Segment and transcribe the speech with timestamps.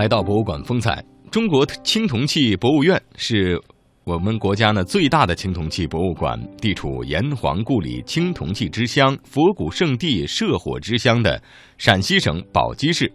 [0.00, 3.60] 来到博物馆风采，中国青铜器博物院是
[4.04, 11.38] 我们国家呢最大的青铜器博物馆，地处炎黄故里青铜器之乡、佛骨圣地、社火之乡的
[11.76, 13.12] 陕西省宝鸡市。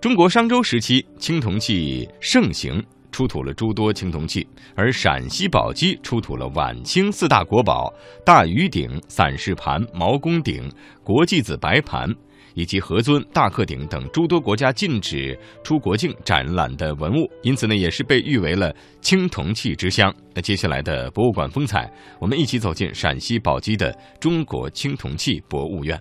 [0.00, 4.46] 中国商周时期青铜器盛行，出土了诸多青铜器，
[4.76, 7.92] 而陕西宝鸡出土了晚清四大国宝
[8.24, 10.70] 大禹鼎、散氏盘、毛公鼎、
[11.02, 12.08] 国际子白盘。
[12.54, 20.12] 以及何尊、大克鼎等诸多国家禁止出国境展览的文物，因此呢，也是被誉为了青铜器之乡。
[20.34, 26.00] 那接下来的博物馆风采，我们一起走进陕西宝鸡的中国青铜器博物院。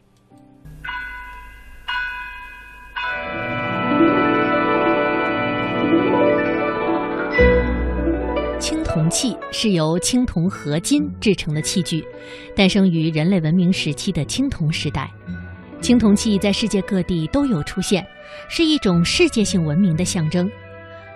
[8.60, 12.06] 青铜器是由青铜合金制成的器具，
[12.56, 15.12] 诞生于人类文明时期的青铜时代。
[15.84, 18.08] 青铜器在世界各地都有出现，
[18.48, 20.50] 是一种世界性文明的象征。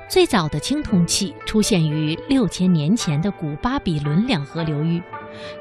[0.09, 5.01] 最早的青铜器出现于六千年前的古巴比伦两河流域。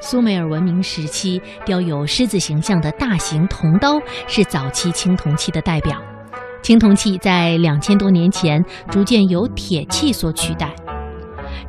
[0.00, 6.02] 苏美尔文明时期雕有狮子形象的大型铜刀是早期青铜器的代表。
[6.60, 10.74] 青铜器在两千多年前逐渐由铁器所取代。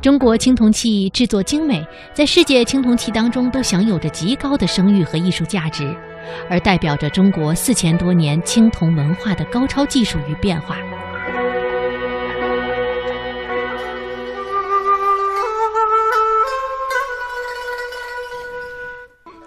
[0.02, 5.96] 中国青铜器制作精美，在世界青铜器当中都享有着极高的声誉和艺术价值。
[6.48, 10.76] 而代表着中国四千多年青铜文化的高超技术与变化。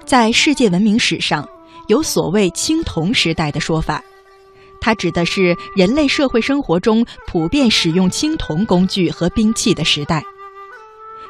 [0.06, 1.48] 在世界文明史上，
[1.88, 4.04] 有所谓“青铜时代”的说法，
[4.82, 10.22] 它指的是人类社会生活中普遍使用青铜工具和兵器的时代。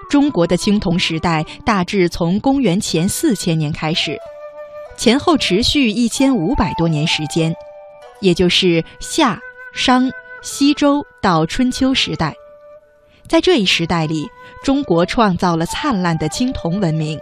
[0.10, 4.18] 中国的青铜时代大致从公元前四千年开始。
[5.02, 7.52] 前后持续一千五百多年时间，
[8.20, 9.36] 也就是夏、
[9.74, 10.08] 商、
[10.44, 12.36] 西周到春秋时代。
[13.28, 14.28] 在这一时代里，
[14.64, 17.18] 中国创造了灿烂的青铜文明，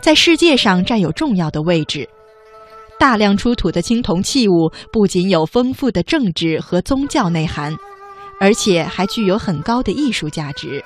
[0.00, 2.08] 在世界上占有重要的位置。
[2.98, 7.76] 大量出土的青铜器物不仅有丰富的政治和宗教内涵，
[8.40, 10.82] 而且还具有很高的艺术价值。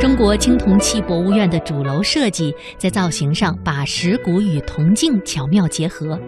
[0.00, 6.18] 中国青铜器博物院的主楼设计在造型上把石鼓与铜镜巧妙结合，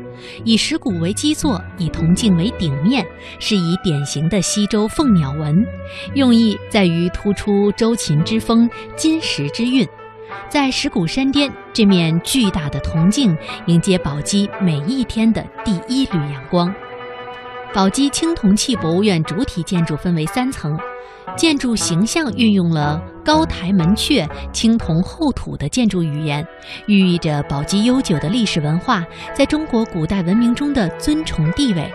[0.44, 3.04] 以石鼓为基座，以铜镜为顶面，
[3.38, 5.64] 是以典型的西周凤鸟纹，
[6.14, 9.87] 用意在于突出周秦之风、金石之韵。
[10.48, 16.72] 在石鼓山巅，这面巨大的铜镜迎接宝鸡每一天的第一缕阳光。
[17.72, 20.78] 宝鸡青铜器博物院主体建筑分为三层。
[21.37, 26.46] 建筑形象运用了高台门阙、青铜厚土的建筑语言，
[26.86, 29.02] 寓意着宝鸡悠久的历史文化
[29.32, 31.90] 在中国古代文明中的尊崇地位，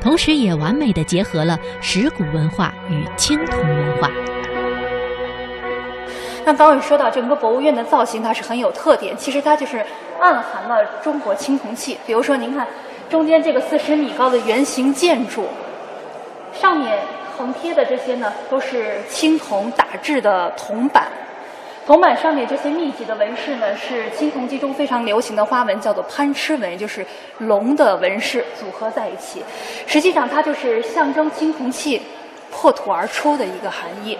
[0.00, 4.08] 同时也完美的结合了石鼓文化与青铜文化。
[6.44, 9.84] 那刚刚说到整个博物院的造型，它是很有特点，其实它就是
[10.20, 11.98] 暗含了中国青铜器。
[12.06, 12.66] 比如说，您看
[13.10, 15.48] 中间这个四十米高的圆形建筑，
[16.52, 16.96] 上面。
[17.38, 21.06] 横贴的这些呢，都是青铜打制的铜板。
[21.86, 27.06] 铜板上面这些密集的纹饰呢，是青铜器中非常流行的花纹，叫做攀螭纹，就是
[27.38, 29.40] 龙的纹饰组合在一起。
[29.86, 32.02] 实际上，它就是象征青铜器
[32.50, 34.18] 破土而出的一个含义。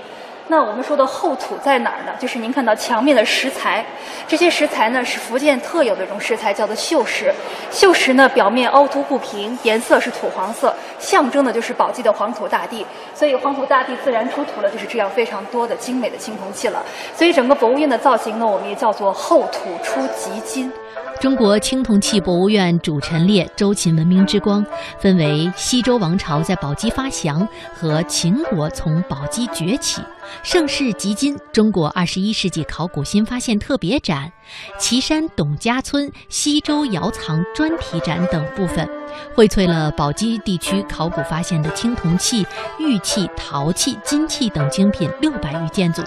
[0.50, 2.12] 那我们说的厚土在哪儿呢？
[2.18, 3.84] 就是您看到墙面的石材，
[4.26, 7.30] 这些石材呢是福建特有的一种石材，叫做锈石。
[7.70, 12.84] 锈石呢表面凹凸不平，颜色是土黄色，象征的就是宝鸡的黄土大地。
[13.14, 16.82] 所以黄土大地自然出土了就是这样非常多的精美的青铜器了。
[17.14, 20.72] 所以整个博物院的造型呢，我们也叫做厚土出吉金。
[21.20, 24.64] 中国青铜器博物院主陈列周秦文明之光，
[25.00, 30.00] 分为西周王朝在宝鸡发祥和秦国从宝鸡崛起。
[30.44, 34.30] 盛世及今，中国二十一世纪考古新发现特别展、
[34.78, 38.88] 岐山董家村西周窑藏专题展等部分，
[39.34, 42.44] 荟萃了宝鸡地区考古发现的青铜器、
[42.78, 46.02] 玉器、陶器、金器等精品六百余件组，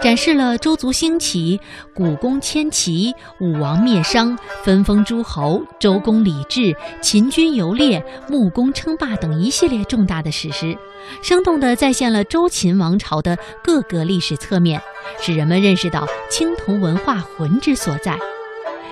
[0.00, 1.60] 展示了周族兴起、
[1.94, 10.76] 古公迁齐、武王灭商、分封诸侯、周公礼制、秦军游猎、穆公称霸等一系列重大的史实。
[11.22, 14.80] 生动地再现了周秦王朝的各个历史侧面，
[15.20, 18.18] 使人们认识到青铜文化魂之所在。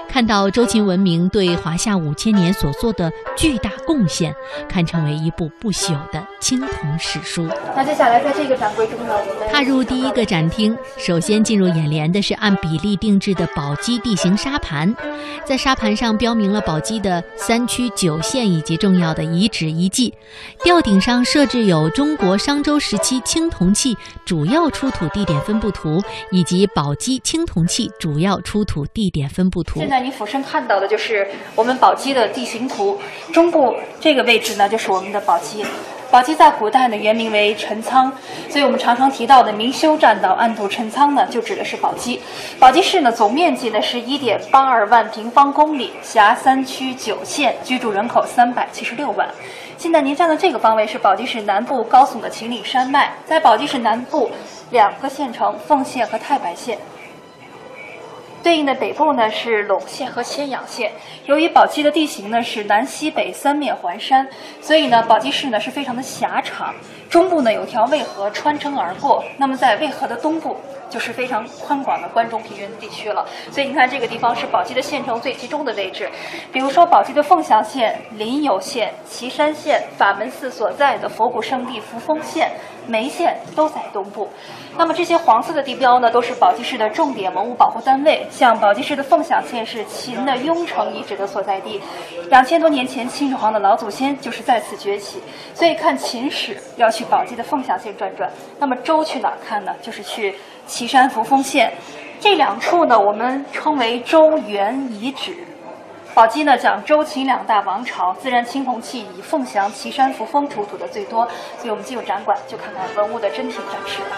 [0.09, 4.33] 看到周秦文明对华夏五千年所做的巨大贡献，
[4.69, 7.49] 堪称为一部不朽的青铜史书。
[7.75, 14.95] 那接下来在这个展柜中呢，我们踏入第一个展厅，首先进入眼帘的是按比例定制的宝鸡地形沙盘，
[15.45, 20.15] 在沙盘上标明了宝鸡的三区九县以及重要的遗址遗迹。
[20.63, 29.81] 吊顶上设置有中国商周时期青铜器主要出土地点分布图以及宝鸡青铜器主要出土地点分布图。
[29.95, 31.25] 在你俯身看到的就是
[31.55, 33.01] 我们宝鸡的地形图，
[33.33, 35.65] 中部这个位置呢就是我们的宝鸡。
[36.11, 38.13] 宝鸡在古代呢原名为陈仓，
[38.49, 42.21] 所以我们常常提到的明修栈道、暗度陈仓呢，就指的是宝鸡。
[42.59, 49.29] 宝鸡市呢总面积呢是一点八二万平方公里，辖三区九县，居住人口三百七十六万。
[49.79, 54.29] 现在您站的这个方位是宝鸡市南部高耸的秦岭山脉，在宝鸡市南部
[54.73, 56.77] 两个县城凤县和太白县。
[58.45, 60.93] 对应的北部呢是陇县和千阳县。
[61.25, 64.29] 由于宝鸡的地形呢是南西北三面环山，
[64.61, 66.75] 所以呢宝鸡市呢是非常的狭长。
[67.09, 70.57] 中部呢有条渭河穿城而过，那么在渭河的东部
[70.91, 73.25] 就是非常宽广的关中平原地区了。
[73.51, 76.11] 所以你看这个地方是宝鸡的县城最集中的位置。
[76.53, 82.51] 比如说宝鸡的凤翔县、临游县、岐山县、法门寺所在的佛骨圣地扶风县、
[82.87, 84.29] 眉县都在东部。
[84.77, 88.27] 那么这些黄色的地标呢，都是宝鸡市的重点文物保护单位。
[88.31, 91.81] 像宝鸡市的凤翔县是秦的雍城遗址的所在地，
[92.29, 95.23] 两千多年前秦始皇的老祖先就是在此崛起。
[95.55, 98.31] 所以看秦史要去宝鸡的凤翔县转转。
[98.59, 99.73] 那么周去哪看呢？
[99.81, 100.35] 就是去
[100.67, 101.73] 岐山扶风县。
[102.21, 105.37] 这两处呢，我们称为周原遗址。
[106.15, 111.27] 宝鸡呢讲周秦两大王朝，自然青铜器以凤翔、岐山、扶风出土的最多，
[111.59, 114.17] 所以我们进入展馆就看看文物的真品展示了。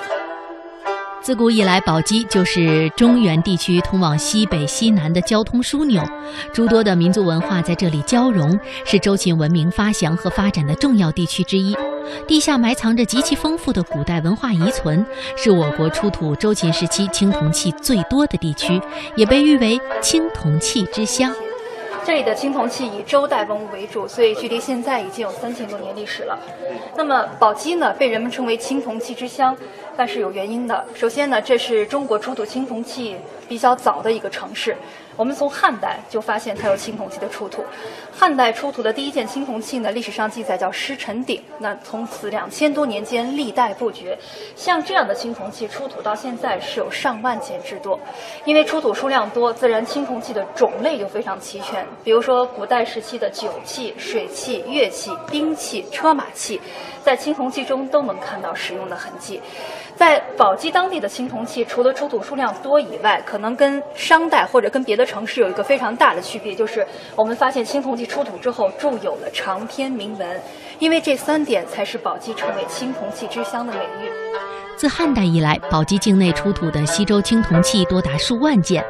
[1.22, 6.02] 自古以来，宝鸡就是中原地区通往西北、西南的交通枢纽，
[6.52, 11.74] 诸多的民族文化在这里交融，是周秦文明发祥和发展的重要地区之一。
[12.28, 15.04] 地下埋藏着极其丰富的古代文化遗存，
[15.34, 18.78] 是我国出土周秦时期青铜器最多的地区，
[19.16, 21.32] 也被誉为青铜器之乡。
[22.06, 26.38] 这里的青铜器以周代文物为主，所以距离现在已经有三千多年历史了。
[26.96, 29.56] 那么宝鸡呢，被人们称为青铜器之乡，
[29.96, 30.84] 但是有原因的。
[30.94, 33.16] 首先呢，这是中国出土青铜器
[33.48, 34.76] 比较早的一个城市。
[35.16, 37.64] 我们从汉代就发现它有青铜器的出土。
[38.12, 41.42] 汉代出土的第一件青铜器呢，历史上记载叫狮臣鼎。
[41.58, 44.16] 那从此两千多年间历代不绝，
[44.54, 47.98] 像这样的青铜器出土到现在是有上万件之多。
[48.44, 51.86] 因为出土数量多，自然青铜器的种类就非常齐全。
[52.04, 56.60] 比如说古代时期的酒器、水器、乐器、兵器、车马器，
[57.02, 59.40] 在青铜器中都能看到使用的痕迹。
[59.96, 70.40] 在宝鸡当地的青铜器，除了出土数量多以外，可能跟商代或者跟别的城市有一个非常大的区别，就是我们发现青铜器出土之后铸有了长篇铭文，
[70.78, 74.10] 因为这三点才是宝鸡成为青铜器之乡的美誉。
[74.76, 78.84] 自汉代以来，宝鸡境内出土的西周青铜器多达数万件，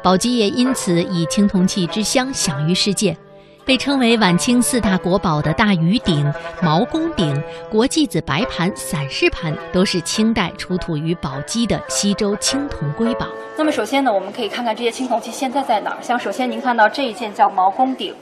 [0.00, 3.16] 宝鸡也因此以青铜器之乡享誉世界。
[3.64, 13.26] 被称为晚清四大国宝的大禹鼎、毛公鼎、国际子白盘、散氏盘，都是清代出土于宝鸡的西周青铜瑰宝。
[13.56, 15.98] 那么首先呢，我们可以看看这些青铜器现在在哪儿。
[16.02, 18.12] 像首先您看到这一件叫毛公鼎，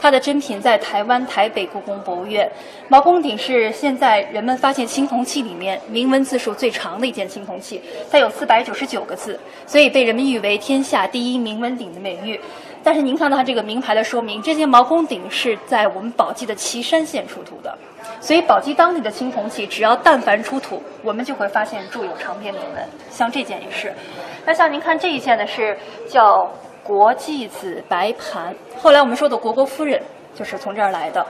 [0.00, 2.50] 它的真品在台湾台北故宫博物院。
[2.88, 12.40] 毛公鼎是现在人们发现青铜器里面铭文字数最长的一件青铜器，它有四百九十九个字，所以被人们誉为天下第一铭文鼎的美誉。
[12.84, 17.76] 但是您看到它这个铭牌的说明，这件毛公鼎是在我们宝鸡的岐山县出土的，
[18.20, 22.86] 所以宝鸡当地的青铜器只要但凡出土，我们就会发现铸有长篇铭文。
[23.10, 23.90] 像这件也是。
[24.44, 26.46] 那像您看这一件呢，是叫
[26.82, 30.02] 国际子白盘，后来我们说的虢国夫人。
[30.34, 31.24] 就是从这儿来的。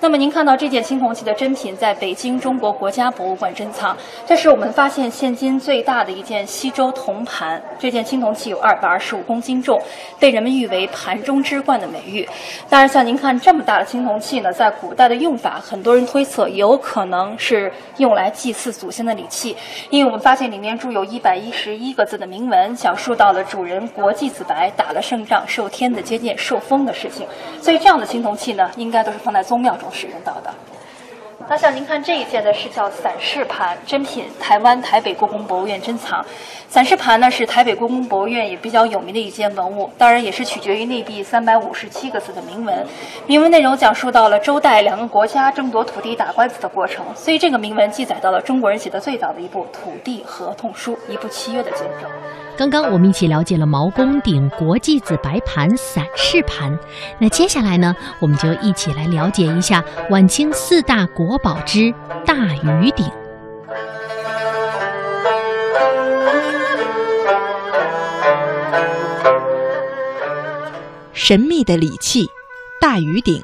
[0.00, 3.96] 那么您看到这件青铜器的真品在北京中国国家博物馆珍藏，
[4.26, 7.62] 这是我们发现现今最大的一件西周铜盘。
[7.78, 9.80] 这件青铜器有二百二十五公斤重，
[10.18, 12.28] 被人们誉为“盘中之冠”的美誉。
[12.68, 19.56] 当然，像您看这么大的青铜器呢，在古代的用法，很多人推测有可能是用来祭祀祖先的礼器，
[19.90, 27.26] 因为我们发现里面铸有一百一十一个字的铭文，讲述到了主人国际子白打了胜仗、受天子接见、受封的事情。
[27.60, 28.47] 所以这样的青铜器。
[28.76, 30.52] 应该都是放在宗庙中使用到的。
[31.48, 36.22] 那像您看这一件呢，是叫散氏盘，珍品，台湾台北故宫博物院珍藏。
[36.68, 42.86] 散氏盘呢，是台北故宫博物院也比较有名的一件文物，当然也是取决于内壁三百五十七个字的铭文。
[43.26, 52.10] 铭文内容讲述到了周代两个国家争夺土地打官司的过程，所以这个铭文记载到了中国人写的最早的一部土地合同书，一部契约的见证。
[52.58, 56.76] 刚刚我们一起了解了毛公鼎国际紫白盘散式盘，
[57.20, 61.94] 那接下来呢，我们就一起来了解一下晚清四大国宝之
[62.26, 62.34] 大
[62.64, 63.06] 禹鼎。
[71.12, 72.26] 神秘的礼器——
[72.82, 73.40] 大禹鼎。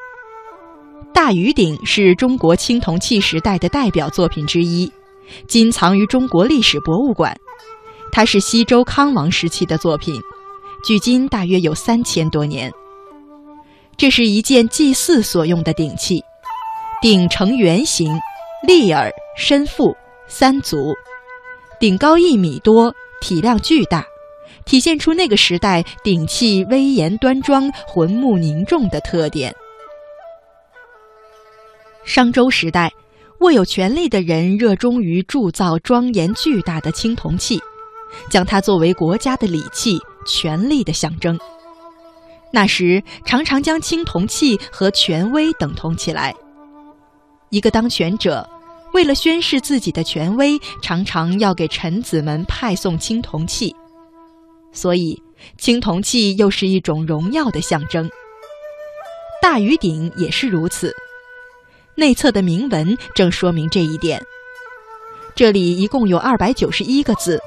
[1.12, 4.92] 大禹鼎是中国青铜器时代的代表作品之一，
[5.46, 7.32] 今藏于中国历史博物馆。
[8.14, 10.14] 它是西周康王时期的作品，
[10.84, 12.72] 距今大约有三千多年。
[13.96, 16.22] 这是一件祭祀所用的鼎器，
[17.02, 18.16] 鼎呈圆形，
[18.68, 19.92] 立耳、身腹、
[20.28, 20.94] 三足，
[21.80, 24.06] 鼎高一米多，体量巨大，
[24.64, 29.52] 体现出那个时代鼎器威严端庄、浑穆凝重的特点。
[32.04, 32.92] 商周时代，
[33.40, 37.60] 握有权力的人热衷于铸造庄严巨大的青铜器。
[38.30, 41.38] 将它作为国家的礼器、权力的象征。
[42.52, 46.34] 那时常常将青铜器和权威等同起来。
[47.50, 48.48] 一个当权者
[48.92, 53.74] 为了宣示自己的权威，常常要给臣子们派送青铜器，
[54.72, 55.20] 所以
[55.58, 58.08] 青铜器又是一种荣耀的象征。
[59.42, 60.94] 大禹鼎也是如此，
[61.96, 64.24] 内侧的铭文正说明这一点。
[65.34, 67.40] 这里一共有二百九十一个字。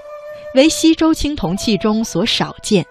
[0.57, 2.83] 为西周青铜器中所少见，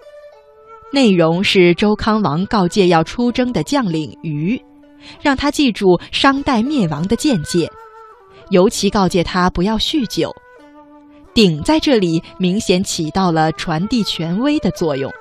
[0.92, 4.56] 内容是周康王告诫要出征的将领禹，
[5.20, 7.68] 让他记住商代灭亡的见解，
[8.50, 10.32] 尤其告诫他不要酗酒。
[11.34, 15.12] 鼎在这里明显起到了传递权威的作用。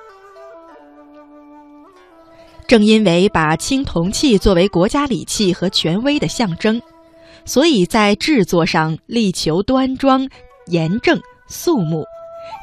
[2.68, 6.80] 正因为把青铜器作为国家礼器和权威的象征，
[7.44, 10.28] 所以在制作上力求端庄、
[10.68, 12.04] 严正、肃穆。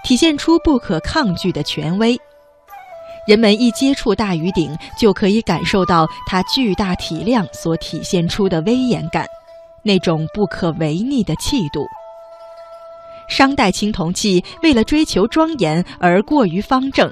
[0.04, 2.20] 体现出不可抗拒的权威，
[3.26, 9.26] 人们一接触大禹鼎，就可以感受到它巨大体量所体现出的威严感，
[9.82, 11.86] 那种不可违逆的气度。
[13.30, 17.10] 商代青铜器为了追求庄严而过于方正，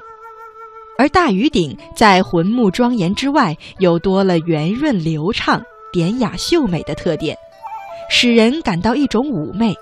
[0.98, 5.60] 而大禹鼎在浑穆庄严之外，又多了圆润流畅、
[5.90, 7.34] 典雅秀美的特点，
[8.10, 9.74] 使人感到一种妩媚。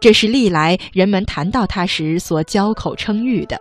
[0.00, 3.60] 这是历来人们谈到它时所交口称誉的。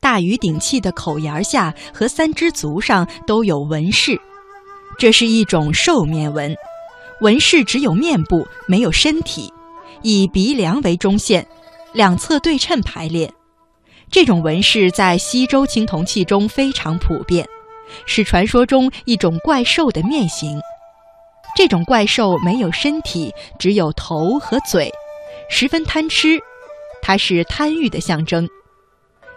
[0.00, 4.16] 大禹鼎器的口沿下和三只足上都有纹饰，
[4.96, 6.54] 这是一种兽面纹，
[7.20, 9.52] 纹饰只有面部没有身体，
[10.02, 11.44] 以鼻梁为中线，
[11.92, 13.28] 两侧对称排列。
[14.08, 17.44] 这种纹饰在西周青铜器中非常普遍，
[18.06, 20.60] 是传说中一种怪兽的面形。
[21.56, 24.88] 这种怪兽没有身体，只有头和嘴。
[25.48, 26.38] 十分贪吃，
[27.02, 28.48] 它是贪欲的象征。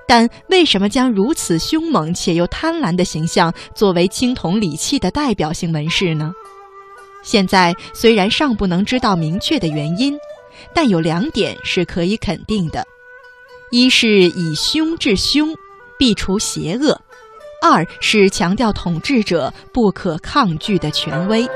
[0.08, 6.34] 但为什么将如此凶猛且又贪婪的形象作为青铜礼器的代表性纹饰呢？
[7.24, 10.18] 现在虽然尚不能知道明确的原因，
[10.74, 12.86] 但有两点是可以肯定的：
[13.72, 15.56] 一是以凶治凶，
[15.98, 16.94] 必除邪恶；
[17.62, 21.48] 二是强调统治者不可抗拒的权威。